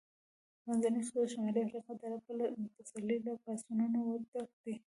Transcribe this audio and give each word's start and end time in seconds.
منځنی 0.67 1.01
ختیځ 1.07 1.19
او 1.27 1.31
شمالي 1.33 1.59
افریقا 1.63 1.93
د 1.99 2.01
عرب 2.05 2.59
پسرلي 2.75 3.17
له 3.25 3.31
پاڅونونو 3.43 4.01
ډک 4.31 4.49
دي. 4.63 4.73